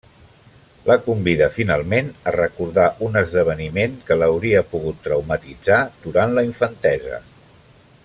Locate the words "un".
3.09-3.21